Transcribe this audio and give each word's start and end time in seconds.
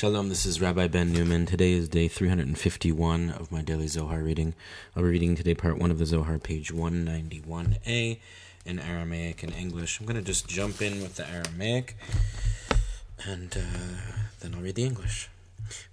Shalom, 0.00 0.29
this 0.29 0.45
is 0.45 0.61
Rabbi 0.61 0.87
Ben 0.87 1.11
Newman. 1.11 1.45
Today 1.45 1.73
is 1.73 1.89
day 1.89 2.07
351 2.07 3.31
of 3.31 3.51
my 3.51 3.61
daily 3.61 3.87
Zohar 3.87 4.19
reading. 4.19 4.53
I'll 4.95 5.03
be 5.03 5.09
reading 5.09 5.35
today 5.35 5.53
part 5.53 5.77
1 5.77 5.91
of 5.91 5.99
the 5.99 6.05
Zohar, 6.05 6.37
page 6.39 6.71
191a, 6.71 8.19
in 8.65 8.79
Aramaic 8.79 9.43
and 9.43 9.53
English. 9.53 9.99
I'm 9.99 10.05
going 10.05 10.15
to 10.15 10.21
just 10.21 10.47
jump 10.47 10.81
in 10.81 11.01
with 11.01 11.15
the 11.15 11.29
Aramaic, 11.29 11.97
and 13.25 13.55
uh, 13.57 14.21
then 14.39 14.55
I'll 14.55 14.61
read 14.61 14.75
the 14.75 14.85
English. 14.85 15.29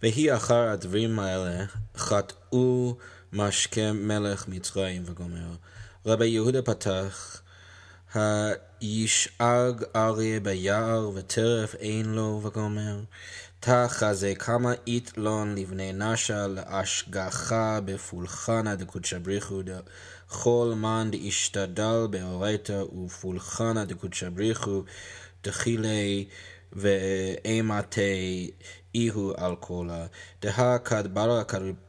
ויהי 0.02 0.36
אחר 0.36 0.68
הדברים 0.68 1.18
האלה, 1.18 1.64
חטאו 1.96 2.96
משקה 3.32 3.93
מלך 3.93 4.48
מצרים 4.48 5.02
וגומר. 5.07 5.57
רבי 6.07 6.27
יהודה 6.27 6.62
פתח, 6.62 7.43
הישאג 8.80 9.84
אריה 9.96 10.41
ביער 10.41 11.11
וטרף 11.14 11.75
אין 11.75 12.07
לו 12.07 12.41
וגומר. 12.45 13.00
תחזה 13.61 14.32
כמה 14.38 14.72
איתלון 14.86 15.54
לבני 15.54 15.92
נשה 15.92 16.46
להשגחה 16.46 17.80
בפולחנה 17.84 18.74
דקודשא 18.74 19.19
בריחו 19.19 19.60
דכל 19.62 20.73
מן 20.77 21.09
דאשתדל 21.12 22.06
באורייתא 22.10 22.83
ופולחנה 23.05 23.84
דקודשא 23.84 24.28
בריחו 24.28 24.83
דחילי 25.45 26.28
ואימתי 26.73 28.50
איהו 28.95 29.33
על 29.36 29.56
כלה. 29.61 30.06
דהא 30.42 30.78
כד 30.84 31.14
ברא 31.14 31.42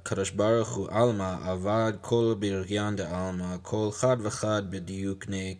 קדוש 0.03 0.29
ברוך 0.29 0.69
הוא 0.69 0.87
עלמא 0.91 1.35
עבד 1.43 1.93
כל 2.01 2.35
בריין 2.39 2.95
דעלמא 2.95 3.55
כל 3.61 3.89
חד 3.91 4.17
וחד 4.23 4.61
בדיוקני 4.69 5.55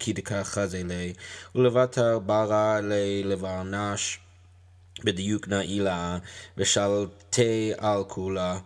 כדקה 0.00 0.44
חזה 0.44 0.82
לי 0.84 1.12
ולבטר 1.54 2.18
ברא 2.18 2.80
לי 2.80 3.22
לברנש 3.24 4.20
בדיוק 5.04 5.48
נעילה 5.48 6.18
ושלטי 6.56 7.72
על 7.78 8.04
כולה, 8.08 8.58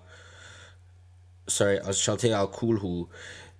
סורי, 1.48 1.80
אז 1.80 1.96
שלטי 1.96 2.32
על 2.32 2.46
כולהו. 2.50 3.06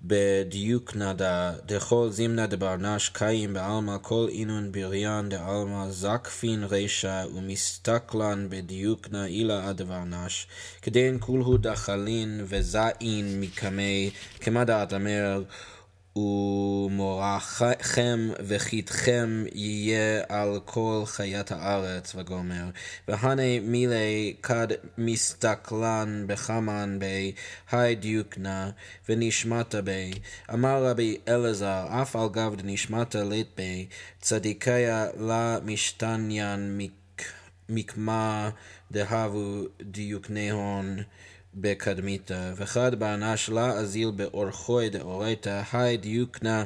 בדיוק 0.04 0.96
נדה, 0.96 1.52
דכל 1.66 2.08
זימנה 2.10 2.46
דברנש 2.46 3.08
קיים 3.08 3.54
בעלמא 3.54 3.96
כל 4.02 4.26
אינון 4.28 4.72
בריין 4.72 5.28
דעלמא 5.28 5.90
זקפין 5.90 6.64
רישא 6.64 7.24
ומסתכלן 7.34 8.46
בדיוק 8.50 9.08
נעילה 9.10 9.68
עד 9.68 9.76
דברנש, 9.76 10.46
כדין 10.82 11.16
כולהו 11.20 11.56
דחלין 11.56 12.40
וזעין 12.44 13.40
מקמי, 13.40 14.10
כמה 14.40 14.64
דעת 14.64 14.92
אמר 14.92 15.42
ומורכם 16.16 17.70
וחיתכם 18.46 19.44
יהיה 19.54 20.22
על 20.28 20.60
כל 20.64 21.02
חיית 21.06 21.52
הארץ 21.52 22.14
וגומר. 22.14 22.64
והנה 23.08 23.60
מילי 23.62 24.34
כד 24.42 24.68
מסתכלן 24.98 26.24
בחמן 26.26 26.98
בי, 26.98 27.32
היי 27.70 27.94
דיוקנה, 27.94 28.70
ונשמעת 29.08 29.74
בי. 29.74 30.12
אמר 30.52 30.84
רבי 30.86 31.16
אלעזר, 31.28 31.86
אף 32.02 32.16
על 32.16 32.28
גב 32.28 32.54
דנשמעת 32.56 33.14
לית 33.14 33.48
בי, 33.56 33.86
צדיקיה 34.20 35.06
לה 35.16 35.58
משתניין 35.64 36.78
מקמה 37.68 38.50
דהבו 38.92 39.62
דיוקנהון. 39.82 40.96
בקדמיתא, 41.54 42.52
וחד 42.56 42.94
באנש 42.94 43.48
לה 43.48 43.70
אזיל 43.70 44.10
באורחוי 44.10 44.90
דאורייתא, 44.90 45.62
היי 45.72 45.96
דיוקנה 45.96 46.64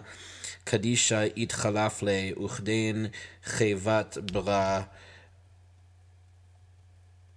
קדישא 0.65 1.27
יתחלף 1.37 2.03
לי, 2.03 2.33
וכדין 2.45 3.07
חיבת 3.45 4.19
ברא 4.33 4.81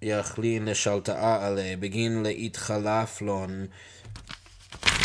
יכלין 0.02 0.66
לשלטאה 0.66 1.48
עלי, 1.48 1.76
בגין 1.76 2.24
להתחלפלון. 2.24 3.66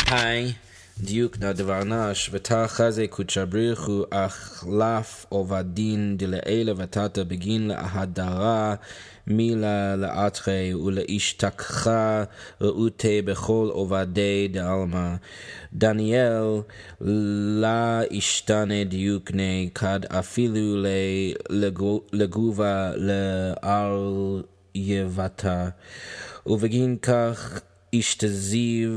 היי 0.07 0.53
דיוקנה 0.99 1.53
דברנש, 1.53 2.29
ותא 2.33 2.67
חזי 2.67 3.07
קודשא 3.07 3.45
בריחו 3.45 4.03
אכלף 4.09 5.25
עובדין 5.29 6.17
דלעילה 6.17 6.73
ותתא 6.77 7.23
בגין 7.23 7.67
להדרה 7.67 8.75
מילה 9.27 9.95
לאתרי 9.95 10.73
ולהשתכחה 10.73 12.23
ראותי 12.61 13.21
בכל 13.21 13.69
עובדי 13.71 14.47
דעלמא. 14.51 15.15
דניאל 15.73 16.61
לה 17.61 18.01
ישתנה 18.11 18.83
דיוקני 18.83 19.69
כד 19.75 19.99
אפילו 20.05 20.83
לגובה 22.13 22.91
לאר 22.95 24.41
יבתה. 24.75 25.69
ובגין 26.47 26.97
כך 27.01 27.61
אשתזיו 27.95 28.91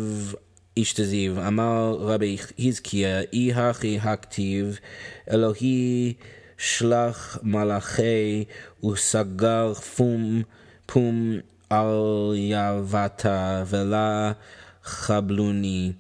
אשתזיו, 0.83 1.47
אמר 1.47 1.97
רבי 2.00 2.37
חזקיה, 2.39 3.21
אי 3.33 3.53
הכי 3.55 3.99
הכתיב, 4.03 4.78
אלוהי 5.31 6.15
שלח 6.59 7.39
מלאכי 7.43 8.44
וסגר 8.84 9.75
פום 9.75 10.43
פום 10.87 11.39
על 11.71 12.33
יבתה 12.37 13.65
ולה 13.66 14.33
חבלוני. 14.83 15.93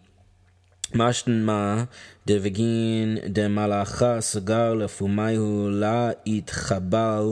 משמע 0.94 1.84
דבגין 2.30 3.18
דמלאכה 3.26 4.20
סגר 4.20 4.74
לפומיהו 4.74 5.68
לה 5.70 6.10
יתחבל, 6.26 7.24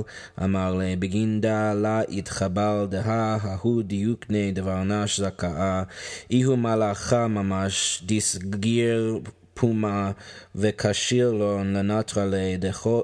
אמר 0.44 0.74
לי, 0.74 0.96
בגין 0.96 1.40
דה 1.40 1.74
לה 1.74 2.00
יתחבל 2.08 2.86
דהה 2.90 3.38
ההוא 3.42 3.82
דיוקני 3.82 4.52
דברנש 4.52 5.20
זכאה, 5.20 5.82
איהו 6.30 6.56
מלאכה 6.56 7.28
ממש 7.28 8.02
דיסגיר 8.06 9.20
פומה 9.58 10.10
וכשיר 10.54 11.32
לו 11.32 11.58
לנטרלי 11.58 12.58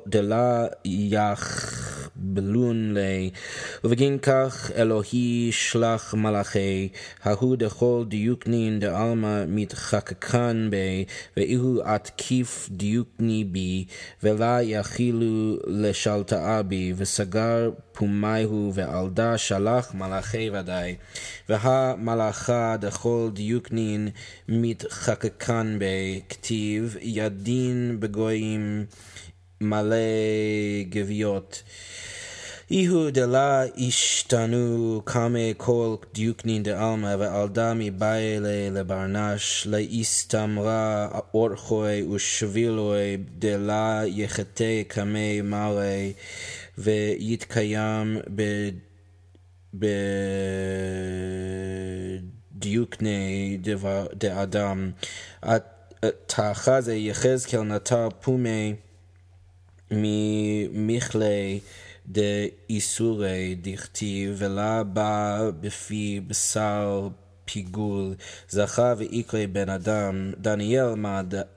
דלה 0.06 0.66
יחבלון 0.84 2.94
לי 2.94 3.30
ובגין 3.84 4.18
כך 4.18 4.70
אלוהי 4.76 5.48
שלח 5.52 6.14
מלאכי 6.14 6.88
ההוא 7.22 7.56
דכל 7.56 8.04
דיוקנין 8.08 8.80
דעלמא 8.80 9.44
מתחקקן 9.48 10.68
בי 10.70 11.04
ואיהו 11.36 11.80
עתקיף 11.84 12.68
דיוקני 12.70 13.44
בי 13.44 13.84
ולה 14.22 14.62
יכילו 14.62 15.56
לשלטאה 15.66 16.62
בי 16.62 16.92
וסגר 16.96 17.70
פומייהו 17.92 18.72
ועלדה 18.74 19.38
שלח 19.38 19.94
מלאכי 19.94 20.50
ודאי 20.52 20.96
והמלאכה 21.48 22.76
דכל 22.80 23.30
דיוקנין 23.32 24.08
מתחקקן 24.48 25.76
בי 25.78 26.20
כתיב 26.28 26.96
ידין 27.00 27.96
בגויים 28.00 28.84
מלא 29.60 29.96
גוויות. 30.92 31.62
איהו 32.72 33.10
דלה 33.10 33.62
השתנו 33.76 35.00
קמי 35.04 35.54
כל 35.56 35.94
דיוקנין 36.14 36.62
דעלמא 36.62 37.16
ועלדה 37.18 37.72
מביילה 37.74 38.70
לברנש 38.70 39.66
לאיסתמרה 39.66 41.08
אורחוי 41.34 42.02
ושבילוי 42.02 43.16
דלה 43.38 44.02
יחטא 44.06 44.82
קמי 44.88 45.40
מרי 45.40 46.12
ויתקיים 46.78 48.18
בדיוקני 52.54 53.58
דאדם. 54.14 54.90
תחזה 56.26 56.94
יחזקאל 56.94 57.62
נטע 57.62 58.08
פומי 58.20 58.74
ממכלי 59.90 61.60
דאיסורי 62.06 63.56
דכתיב 63.62 64.34
ולה 64.38 64.82
בא 64.82 65.50
בפי 65.60 66.20
בשר 66.26 67.08
פיגול. 67.44 68.14
זכה 68.48 68.94
ויקרא 68.96 69.46
בן 69.52 69.68
אדם 69.68 70.32
דניאל 70.38 70.94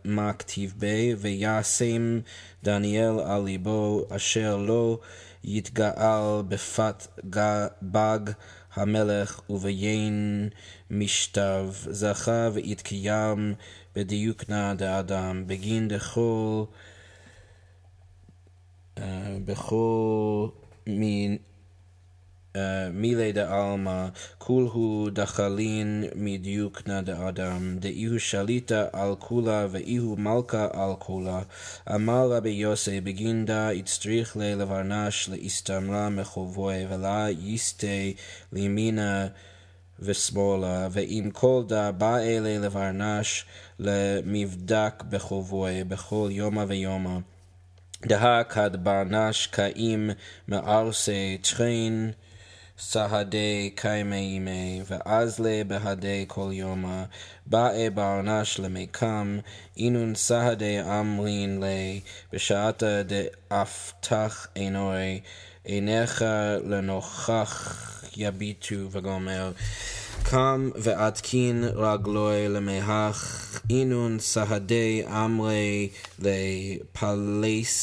מה 0.04 0.34
כתיב 0.34 0.74
בי 0.78 1.16
וישם 1.18 2.20
דניאל 2.64 3.20
על 3.20 3.44
ליבו 3.44 4.06
אשר 4.16 4.58
לא 4.58 5.00
יתגאל 5.44 6.42
בפת 6.48 7.08
בג 7.82 8.20
המלך 8.74 9.42
וביין 9.50 10.50
משתב. 10.92 11.70
זכה 11.90 12.50
ויתקיים 12.54 13.54
בדיוקנה 13.96 14.74
דאדם 14.74 15.44
בגין 15.48 15.88
דכל 15.88 16.64
בכל 19.46 20.48
מין 20.88 21.38
מילי 22.94 23.32
דעלמא, 23.32 24.08
כולהו 24.38 25.10
דחלין 25.14 26.04
מדיוקנא 26.16 27.02
דאדם, 27.02 27.78
דאיהו 27.80 28.20
שליטה 28.20 28.86
על 28.94 29.16
כולה 29.20 29.68
ואיהו 29.72 30.16
מלכה 30.18 30.68
על 30.74 30.94
כולה. 31.00 31.42
אמר 31.96 32.32
רבי 32.32 32.50
יוסי 32.50 33.02
בגינדה 33.02 33.72
הצטריך 33.72 34.38
לי 34.38 34.56
לברנש 34.56 35.30
להסתמרה 35.30 36.10
מחובוי 36.10 36.86
ולה 36.90 37.28
יסטה 37.40 37.88
לימינא 38.54 39.28
ושמאלא, 40.00 40.88
ועם 40.92 41.30
כל 41.34 41.64
דא 41.68 41.92
בעי 41.92 42.18
ליה 42.18 42.58
לבר 42.58 43.02
נש 43.02 43.46
למבדק 43.80 45.04
בחובוי 45.10 45.84
בכל 45.84 46.28
יומא 46.32 46.66
ויומא. 46.68 47.18
דהא 48.02 48.44
כד 48.44 48.84
בר 48.84 49.09
נש 49.09 49.48
קאים 49.48 50.10
מערסיה 50.48 51.38
תרין 51.42 52.12
סהדי 52.80 53.72
קיימי 53.76 54.16
קמיה, 54.16 54.82
ואזלי 54.88 55.62
בהדיה 55.68 56.26
כל 56.28 56.50
יומא, 56.52 57.04
בעי 57.46 57.90
בר 57.90 58.18
נש 58.18 58.60
למיקם, 58.60 59.40
אינון 59.78 60.16
סהדי 60.16 60.82
אמרין 60.82 61.64
ליה, 61.64 62.02
בשעתא 62.34 63.02
דאפתח 63.04 64.48
עינוי, 64.56 65.20
עיניך 65.64 66.26
לנוכח 66.64 67.82
יביטו 68.18 68.92
וגומר. 68.92 69.52
קם 70.24 70.70
ועדכין 70.76 71.64
רגלוי 71.64 72.50
למהך, 72.50 73.55
אינון 73.70 74.20
סהדי 74.20 75.04
אמרי 75.08 75.90
לפלס 76.20 77.76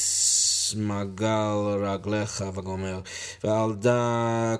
מגל 0.76 1.56
רגליך 1.82 2.44
וגומר. 2.55 3.00
ועל 3.44 3.75
דא 3.75 4.56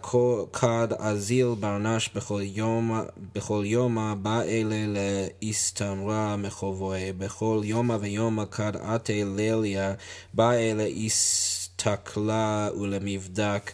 כד 0.53 0.89
אזיל 0.99 1.55
ברנש 1.61 2.11
בכל 2.15 2.41
יום, 2.43 3.01
בכל 3.35 3.63
יומא 3.67 4.15
בא 4.15 4.43
אלה 4.43 4.77
להסתמרה 5.43 6.37
מחובוי, 6.37 7.13
בכל 7.13 7.61
יומא 7.65 7.97
ויומא 8.01 8.45
כד 8.51 8.77
עתי 8.77 9.25
ליליה, 9.37 9.95
בא 10.35 10.53
אלה 10.53 10.87
הסתכלה 11.07 12.69
ולמבדק. 12.81 13.73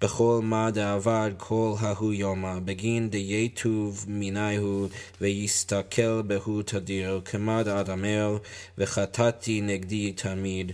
בכל 0.00 0.40
מה 0.42 0.70
דעבד 0.70 1.30
כל 1.36 1.74
ההוא 1.80 2.12
יומא, 2.12 2.58
בגין 2.64 3.10
דייטוב 3.10 4.04
מיניהו, 4.08 4.88
ויסתכל 5.20 6.22
בהו 6.22 6.62
תדיר, 6.62 7.20
כמה 7.24 7.62
דאדמר, 7.62 8.38
וחטאתי 8.78 9.60
נגדי 9.60 10.12
תמיד. 10.12 10.72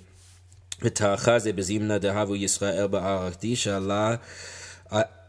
ותאחזה 0.82 1.52
בזימנה 1.52 1.98
דהבו 1.98 2.36
ישראל 2.36 2.86
בארץ, 2.86 3.36
דישה 3.40 3.78
לה 3.78 4.14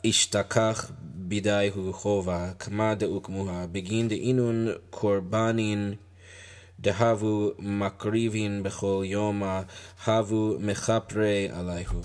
אשתכח 0.09 0.91
בידי 1.01 1.69
הוא 1.75 1.93
חובה, 1.93 2.51
כמה 2.59 2.95
דאוקמוה, 2.95 3.65
בגין 3.71 4.07
דאינון 4.07 4.67
קורבנין 4.89 5.93
דהבו 6.79 7.51
מקריבין 7.59 8.63
בכל 8.63 9.03
יומא, 9.05 9.61
הבו 10.05 10.55
מכפרי 10.59 11.49
עליהו. 11.51 12.01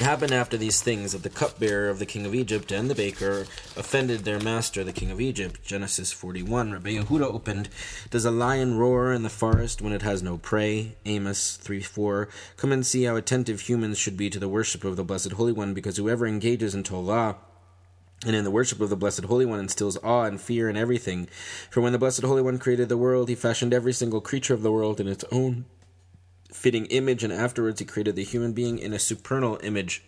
It 0.00 0.04
happened 0.04 0.32
after 0.32 0.56
these 0.56 0.80
things 0.80 1.12
that 1.12 1.24
the 1.24 1.28
cupbearer 1.28 1.90
of 1.90 1.98
the 1.98 2.06
king 2.06 2.24
of 2.24 2.34
Egypt 2.34 2.72
and 2.72 2.88
the 2.88 2.94
baker 2.94 3.42
offended 3.76 4.20
their 4.20 4.40
master, 4.40 4.82
the 4.82 4.94
king 4.94 5.10
of 5.10 5.20
Egypt. 5.20 5.62
Genesis 5.62 6.10
41. 6.10 6.72
Rabbi 6.72 6.94
Yehuda 6.96 7.24
opened, 7.24 7.68
Does 8.08 8.24
a 8.24 8.30
lion 8.30 8.78
roar 8.78 9.12
in 9.12 9.24
the 9.24 9.28
forest 9.28 9.82
when 9.82 9.92
it 9.92 10.00
has 10.00 10.22
no 10.22 10.38
prey? 10.38 10.96
Amos 11.04 11.58
3 11.58 11.82
4. 11.82 12.30
Come 12.56 12.72
and 12.72 12.86
see 12.86 13.02
how 13.02 13.14
attentive 13.14 13.60
humans 13.60 13.98
should 13.98 14.16
be 14.16 14.30
to 14.30 14.38
the 14.38 14.48
worship 14.48 14.84
of 14.84 14.96
the 14.96 15.04
Blessed 15.04 15.32
Holy 15.32 15.52
One, 15.52 15.74
because 15.74 15.98
whoever 15.98 16.26
engages 16.26 16.74
in 16.74 16.82
Torah 16.82 17.36
and 18.24 18.34
in 18.34 18.44
the 18.44 18.50
worship 18.50 18.80
of 18.80 18.88
the 18.88 18.96
Blessed 18.96 19.24
Holy 19.24 19.44
One 19.44 19.60
instills 19.60 19.98
awe 20.02 20.24
and 20.24 20.40
fear 20.40 20.70
in 20.70 20.78
everything. 20.78 21.28
For 21.68 21.82
when 21.82 21.92
the 21.92 21.98
Blessed 21.98 22.22
Holy 22.22 22.40
One 22.40 22.58
created 22.58 22.88
the 22.88 22.96
world, 22.96 23.28
he 23.28 23.34
fashioned 23.34 23.74
every 23.74 23.92
single 23.92 24.22
creature 24.22 24.54
of 24.54 24.62
the 24.62 24.72
world 24.72 24.98
in 24.98 25.08
its 25.08 25.26
own 25.30 25.66
fitting 26.52 26.86
image, 26.86 27.24
and 27.24 27.32
afterwards 27.32 27.80
he 27.80 27.86
created 27.86 28.16
the 28.16 28.24
human 28.24 28.52
being 28.52 28.78
in 28.78 28.92
a 28.92 28.98
supernal 28.98 29.58
image, 29.62 30.04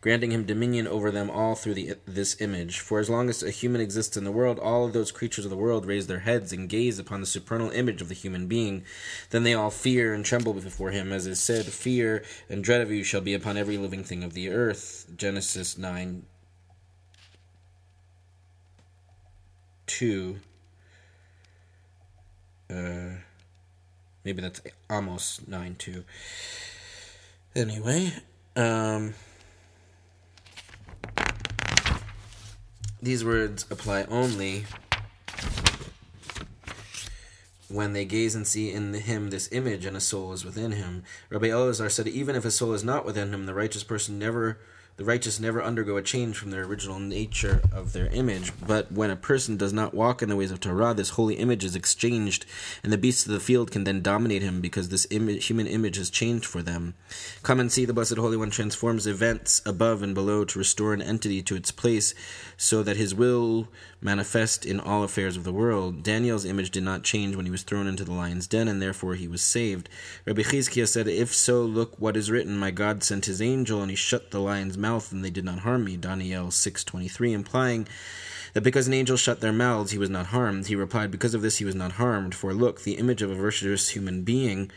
granting 0.00 0.30
him 0.30 0.44
dominion 0.44 0.86
over 0.86 1.10
them 1.10 1.30
all 1.30 1.54
through 1.54 1.74
the, 1.74 1.94
this 2.06 2.40
image. 2.40 2.80
For 2.80 2.98
as 3.00 3.10
long 3.10 3.28
as 3.28 3.42
a 3.42 3.50
human 3.50 3.80
exists 3.80 4.16
in 4.16 4.24
the 4.24 4.32
world, 4.32 4.58
all 4.58 4.84
of 4.84 4.92
those 4.92 5.10
creatures 5.12 5.44
of 5.44 5.50
the 5.50 5.56
world 5.56 5.86
raise 5.86 6.06
their 6.06 6.20
heads 6.20 6.52
and 6.52 6.68
gaze 6.68 6.98
upon 6.98 7.20
the 7.20 7.26
supernal 7.26 7.70
image 7.70 8.00
of 8.00 8.08
the 8.08 8.14
human 8.14 8.46
being. 8.46 8.84
Then 9.30 9.42
they 9.42 9.54
all 9.54 9.70
fear 9.70 10.14
and 10.14 10.24
tremble 10.24 10.52
before 10.52 10.90
him, 10.90 11.12
as 11.12 11.26
is 11.26 11.40
said, 11.40 11.66
Fear 11.66 12.24
and 12.48 12.62
dread 12.62 12.80
of 12.80 12.90
you 12.90 13.02
shall 13.02 13.20
be 13.20 13.34
upon 13.34 13.56
every 13.56 13.78
living 13.78 14.04
thing 14.04 14.22
of 14.22 14.34
the 14.34 14.50
earth. 14.50 15.06
Genesis 15.16 15.76
9 15.76 16.24
2. 19.86 20.36
Uh, 22.68 22.74
maybe 24.26 24.42
that's 24.42 24.60
almost 24.90 25.46
9 25.46 25.76
2. 25.78 26.04
Anyway, 27.54 28.12
um, 28.56 29.14
these 33.00 33.24
words 33.24 33.64
apply 33.70 34.02
only 34.10 34.64
when 37.68 37.92
they 37.92 38.04
gaze 38.04 38.34
and 38.34 38.46
see 38.46 38.72
in 38.72 38.92
him 38.94 39.30
this 39.30 39.48
image 39.52 39.84
and 39.84 39.96
a 39.96 40.00
soul 40.00 40.32
is 40.32 40.44
within 40.44 40.72
him. 40.72 41.04
Rabbi 41.30 41.46
Elazar 41.46 41.90
said, 41.90 42.08
even 42.08 42.34
if 42.34 42.44
a 42.44 42.50
soul 42.50 42.72
is 42.72 42.82
not 42.82 43.04
within 43.04 43.32
him, 43.32 43.46
the 43.46 43.54
righteous 43.54 43.84
person 43.84 44.18
never 44.18 44.58
the 44.96 45.04
righteous 45.04 45.38
never 45.38 45.62
undergo 45.62 45.96
a 45.96 46.02
change 46.02 46.36
from 46.36 46.50
their 46.50 46.64
original 46.64 46.98
nature 46.98 47.60
of 47.70 47.92
their 47.92 48.06
image. 48.06 48.52
But 48.66 48.90
when 48.90 49.10
a 49.10 49.16
person 49.16 49.56
does 49.56 49.72
not 49.72 49.92
walk 49.92 50.22
in 50.22 50.28
the 50.28 50.36
ways 50.36 50.50
of 50.50 50.60
Torah, 50.60 50.94
this 50.94 51.10
holy 51.10 51.34
image 51.34 51.64
is 51.64 51.76
exchanged, 51.76 52.46
and 52.82 52.92
the 52.92 52.98
beasts 52.98 53.26
of 53.26 53.32
the 53.32 53.40
field 53.40 53.70
can 53.70 53.84
then 53.84 54.00
dominate 54.00 54.42
him 54.42 54.60
because 54.60 54.88
this 54.88 55.06
human 55.10 55.66
image 55.66 55.96
has 55.96 56.08
changed 56.08 56.46
for 56.46 56.62
them. 56.62 56.94
Come 57.42 57.60
and 57.60 57.70
see 57.70 57.84
the 57.84 57.92
Blessed 57.92 58.16
Holy 58.16 58.36
One 58.36 58.50
transforms 58.50 59.06
events 59.06 59.60
above 59.66 60.02
and 60.02 60.14
below 60.14 60.44
to 60.44 60.58
restore 60.58 60.94
an 60.94 61.02
entity 61.02 61.42
to 61.42 61.56
its 61.56 61.70
place 61.70 62.14
so 62.56 62.82
that 62.82 62.96
his 62.96 63.14
will 63.14 63.68
manifest 64.00 64.64
in 64.64 64.80
all 64.80 65.02
affairs 65.02 65.36
of 65.36 65.44
the 65.44 65.52
world. 65.52 66.02
Daniel's 66.02 66.44
image 66.44 66.70
did 66.70 66.82
not 66.82 67.02
change 67.02 67.34
when 67.34 67.44
he 67.44 67.50
was 67.50 67.62
thrown 67.62 67.86
into 67.86 68.04
the 68.04 68.12
lion's 68.12 68.46
den, 68.46 68.68
and 68.68 68.80
therefore 68.80 69.14
he 69.14 69.28
was 69.28 69.42
saved. 69.42 69.88
Rabbi 70.24 70.42
Chizkiah 70.42 70.88
said, 70.88 71.08
If 71.08 71.34
so, 71.34 71.62
look 71.62 71.98
what 71.98 72.16
is 72.16 72.30
written. 72.30 72.56
My 72.56 72.70
God 72.70 73.02
sent 73.02 73.26
his 73.26 73.42
angel, 73.42 73.82
and 73.82 73.90
he 73.90 73.96
shut 73.96 74.30
the 74.30 74.40
lion's 74.40 74.78
mouth, 74.78 74.85
and 75.12 75.24
they 75.24 75.30
did 75.30 75.44
not 75.44 75.60
harm 75.60 75.84
me. 75.84 75.96
Daniel 75.96 76.46
6.23, 76.46 77.32
implying 77.32 77.88
that 78.52 78.62
because 78.62 78.86
an 78.86 78.94
angel 78.94 79.16
shut 79.16 79.40
their 79.40 79.52
mouths, 79.52 79.90
he 79.90 79.98
was 79.98 80.10
not 80.10 80.26
harmed. 80.26 80.66
He 80.66 80.76
replied, 80.76 81.10
Because 81.10 81.34
of 81.34 81.42
this 81.42 81.58
he 81.58 81.64
was 81.64 81.74
not 81.74 81.92
harmed. 81.92 82.34
For 82.34 82.54
look, 82.54 82.82
the 82.82 82.94
image 82.94 83.20
of 83.20 83.30
a 83.30 83.34
virtuous 83.34 83.90
human 83.90 84.22
being, 84.22 84.70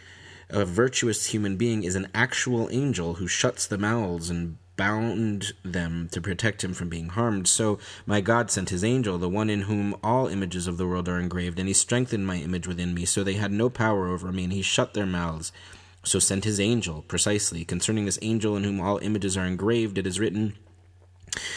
a 0.49 0.65
virtuous 0.65 1.27
human 1.27 1.55
being 1.55 1.83
is 1.83 1.95
an 1.95 2.09
actual 2.13 2.67
angel 2.71 3.15
who 3.15 3.27
shuts 3.27 3.65
the 3.67 3.77
mouths 3.77 4.29
and 4.29 4.57
bound 4.79 5.51
them 5.63 6.07
to 6.09 6.21
protect 6.21 6.63
him 6.63 6.73
from 6.73 6.87
being 6.87 7.09
harmed. 7.09 7.47
So 7.47 7.79
my 8.05 8.21
God 8.21 8.49
sent 8.49 8.69
his 8.69 8.83
angel, 8.83 9.17
the 9.17 9.27
one 9.27 9.49
in 9.49 9.63
whom 9.63 9.93
all 10.01 10.27
images 10.27 10.67
of 10.67 10.77
the 10.77 10.87
world 10.87 11.09
are 11.09 11.19
engraved, 11.19 11.59
and 11.59 11.67
he 11.67 11.73
strengthened 11.73 12.25
my 12.25 12.37
image 12.37 12.65
within 12.65 12.93
me, 12.93 13.03
so 13.03 13.21
they 13.21 13.33
had 13.33 13.51
no 13.51 13.69
power 13.69 14.07
over 14.07 14.31
me, 14.31 14.45
and 14.45 14.53
he 14.53 14.61
shut 14.61 14.93
their 14.93 15.05
mouths. 15.05 15.51
So 16.03 16.19
sent 16.19 16.45
his 16.45 16.59
angel, 16.59 17.03
precisely. 17.03 17.65
Concerning 17.65 18.05
this 18.05 18.19
angel 18.21 18.55
in 18.55 18.63
whom 18.63 18.79
all 18.79 18.99
images 18.99 19.35
are 19.35 19.45
engraved, 19.45 19.97
it 19.97 20.07
is 20.07 20.19
written, 20.19 20.55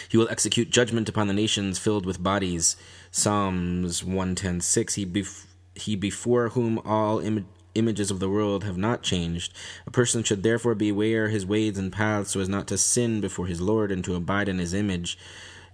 he 0.08 0.16
will 0.16 0.28
execute 0.28 0.70
judgment 0.70 1.08
upon 1.08 1.28
the 1.28 1.34
nations 1.34 1.78
filled 1.78 2.06
with 2.06 2.22
bodies. 2.22 2.76
Psalms 3.10 4.02
110.6 4.02 4.94
He, 4.94 5.06
bef- 5.06 5.46
he 5.74 5.96
before 5.96 6.50
whom 6.50 6.78
all 6.80 7.20
Im- 7.20 7.46
images 7.74 8.10
of 8.10 8.20
the 8.20 8.28
world 8.28 8.64
have 8.64 8.76
not 8.76 9.02
changed. 9.02 9.54
A 9.86 9.90
person 9.90 10.22
should 10.22 10.42
therefore 10.42 10.74
beware 10.74 11.28
his 11.28 11.46
ways 11.46 11.78
and 11.78 11.92
paths 11.92 12.32
so 12.32 12.40
as 12.40 12.48
not 12.48 12.66
to 12.68 12.78
sin 12.78 13.20
before 13.20 13.46
his 13.46 13.60
Lord 13.60 13.90
and 13.90 14.04
to 14.04 14.14
abide 14.14 14.48
in 14.48 14.58
his 14.58 14.74
image, 14.74 15.18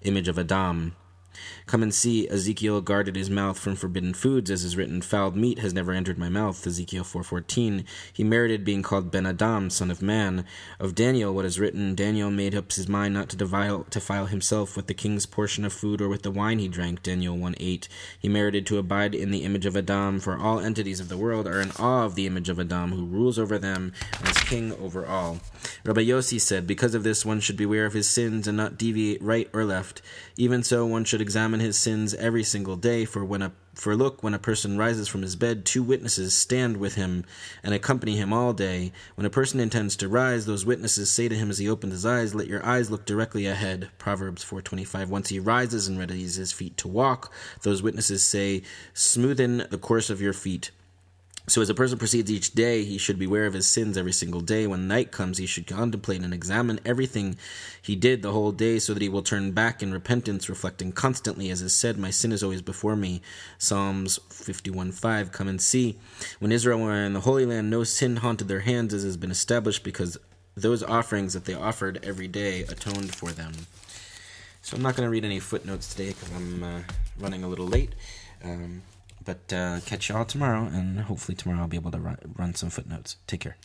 image 0.03 0.29
of 0.29 0.39
Adam. 0.39 0.95
Come 1.69 1.83
and 1.83 1.93
see, 1.93 2.27
Ezekiel 2.31 2.81
guarded 2.81 3.15
his 3.15 3.29
mouth 3.29 3.59
from 3.59 3.77
forbidden 3.77 4.15
foods, 4.15 4.51
as 4.51 4.65
is 4.65 4.75
written, 4.75 5.03
Fouled 5.03 5.37
meat 5.37 5.59
has 5.59 5.75
never 5.75 5.93
entered 5.93 6.17
my 6.17 6.31
mouth, 6.31 6.67
Ezekiel 6.67 7.05
4.14. 7.05 7.85
He 8.11 8.25
merited 8.25 8.65
being 8.65 8.83
called 8.83 9.11
Ben 9.11 9.27
Adam, 9.27 9.69
son 9.69 9.91
of 9.91 10.01
man. 10.01 10.47
Of 10.81 10.95
Daniel, 10.95 11.35
what 11.35 11.45
is 11.45 11.61
written, 11.61 11.95
Daniel 11.95 12.31
made 12.31 12.55
up 12.55 12.73
his 12.73 12.89
mind 12.89 13.13
not 13.13 13.29
to 13.29 13.37
defile, 13.37 13.85
defile 13.91 14.25
himself 14.25 14.79
with 14.79 14.87
the 14.87 14.95
king's 14.95 15.27
portion 15.27 15.63
of 15.63 15.75
food 15.75 16.01
or 16.01 16.09
with 16.09 16.23
the 16.23 16.31
wine 16.31 16.59
he 16.59 16.69
drank, 16.69 17.03
Daniel 17.03 17.37
1.8. 17.37 17.87
He 18.19 18.31
merited 18.31 18.65
to 18.65 18.79
abide 18.79 19.15
in 19.15 19.31
the 19.31 19.45
image 19.45 19.67
of 19.67 19.77
Adam, 19.77 20.21
for 20.21 20.39
all 20.39 20.61
entities 20.61 21.01
of 21.01 21.11
the 21.11 21.19
world 21.19 21.47
are 21.47 21.61
in 21.61 21.73
awe 21.73 22.07
of 22.07 22.15
the 22.15 22.27
image 22.27 22.49
of 22.49 22.59
Adam, 22.59 22.93
who 22.93 23.05
rules 23.05 23.39
over 23.39 23.59
them 23.59 23.93
and 24.19 24.27
is 24.31 24.39
king 24.39 24.73
over 24.73 25.07
all. 25.07 25.41
Rabbi 25.85 26.01
Yossi 26.01 26.41
said, 26.41 26.67
Because 26.67 26.95
of 26.95 27.03
this 27.03 27.27
one 27.27 27.41
should 27.41 27.59
beware 27.59 27.85
of 27.85 27.93
his 27.93 28.09
sins 28.09 28.49
and 28.49 28.57
not 28.57 28.79
deviate 28.79 29.23
right 29.23 29.51
or 29.53 29.67
left. 29.67 30.01
Even 30.39 30.63
so, 30.63 30.87
one 30.87 31.05
should 31.05 31.21
examine 31.21 31.58
examine 31.59 31.67
his 31.67 31.77
sins 31.77 32.15
every 32.15 32.45
single 32.45 32.77
day, 32.77 33.05
for 33.05 33.25
when 33.25 33.43
a 33.43 33.53
for 33.75 33.97
look, 33.97 34.23
when 34.23 34.35
a 34.35 34.39
person 34.39 34.79
rises 34.79 35.07
from 35.07 35.23
his 35.23 35.37
bed, 35.37 35.65
two 35.65 35.83
witnesses 35.85 36.35
stand 36.35 36.77
with 36.77 36.95
him 36.97 37.25
and 37.63 37.73
accompany 37.73 38.17
him 38.17 38.33
all 38.33 38.53
day. 38.53 38.93
When 39.15 39.27
a 39.27 39.31
person 39.31 39.61
intends 39.61 39.97
to 39.97 40.09
rise, 40.09 40.47
those 40.47 40.67
witnesses 40.67 41.11
say 41.11 41.29
to 41.29 41.37
him 41.37 41.49
as 41.51 41.59
he 41.59 41.69
opens 41.69 41.93
his 41.93 42.07
eyes, 42.07 42.35
"Let 42.35 42.49
your 42.49 42.65
eyes 42.65 42.91
look 42.91 43.07
directly 43.07 43.47
ahead." 43.47 43.91
Proverbs 43.99 44.43
4:25. 44.43 45.11
Once 45.11 45.29
he 45.29 45.39
rises 45.39 45.87
and 45.87 45.99
readies 45.99 46.37
his 46.37 46.53
feet 46.53 46.77
to 46.79 46.89
walk, 46.89 47.33
those 47.63 47.83
witnesses 47.83 48.23
say, 48.23 48.63
"Smoothen 48.95 49.69
the 49.71 49.79
course 49.79 50.11
of 50.11 50.21
your 50.21 50.33
feet." 50.33 50.71
So, 51.49 51.63
as 51.63 51.71
a 51.71 51.75
person 51.75 51.97
proceeds 51.97 52.31
each 52.31 52.53
day, 52.53 52.85
he 52.85 52.99
should 52.99 53.19
beware 53.19 53.47
of 53.47 53.55
his 53.55 53.67
sins 53.67 53.97
every 53.97 54.13
single 54.13 54.43
day. 54.43 54.67
When 54.67 54.87
night 54.87 55.11
comes, 55.13 55.39
he 55.39 55.47
should 55.47 55.67
contemplate 55.67 56.21
and 56.21 56.35
examine 56.35 56.79
everything 56.85 57.39
he 57.81 57.97
did 57.97 58.21
the 58.21 58.33
whole 58.33 58.53
day 58.53 58.79
so 58.79 58.93
that 58.93 59.01
he 59.01 59.09
will 59.09 59.23
turn 59.23 59.53
back 59.53 59.83
in 59.83 59.91
repentance, 59.91 60.51
reflecting 60.51 60.93
constantly, 60.93 61.49
as 61.49 61.63
is 61.63 61.73
said, 61.73 61.97
My 61.97 62.11
sin 62.11 62.33
is 62.33 62.43
always 62.43 62.61
before 62.61 62.97
me. 62.97 63.23
Psalms 63.57 64.19
51 64.29 64.93
5. 64.93 65.33
Come 65.33 65.49
and 65.49 65.59
see. 65.59 65.99
When 66.39 66.53
Israel 66.53 66.81
were 66.81 67.03
in 67.03 67.15
the 67.15 67.21
Holy 67.21 67.47
Land, 67.47 67.71
no 67.71 67.83
sin 67.83 68.17
haunted 68.17 68.49
their 68.49 68.61
hands, 68.61 68.93
as 68.93 69.03
has 69.05 69.17
been 69.17 69.31
established, 69.31 69.83
because 69.85 70.19
those 70.55 70.83
offerings 70.83 71.33
that 71.33 71.47
they 71.47 71.55
offered 71.55 71.99
every 72.03 72.29
day 72.29 72.65
atoned 72.65 73.15
for 73.15 73.33
them. 73.33 73.53
So, 74.61 74.77
I'm 74.77 74.83
not 74.83 74.97
going 74.97 75.07
to 75.07 75.11
read 75.11 75.25
any 75.25 75.41
footnotes 75.41 75.95
today 75.95 76.09
because 76.09 76.31
I'm 76.33 76.63
uh, 76.63 76.81
running 77.19 77.43
a 77.43 77.49
little 77.49 77.67
late. 77.67 77.95
Um, 78.45 78.83
but 79.29 79.53
uh, 79.53 79.81
catch 79.85 80.09
y'all 80.09 80.25
tomorrow, 80.25 80.63
and 80.73 81.01
hopefully 81.01 81.37
tomorrow 81.37 81.61
I'll 81.61 81.69
be 81.69 81.77
able 81.77 81.91
to 81.91 81.99
run, 81.99 82.17
run 82.39 82.55
some 82.55 82.71
footnotes. 82.71 83.17
Take 83.27 83.41
care. 83.41 83.57